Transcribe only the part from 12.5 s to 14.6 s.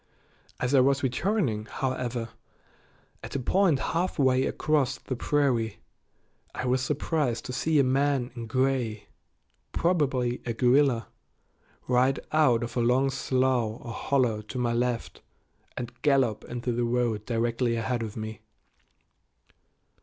of a long slough or hollow to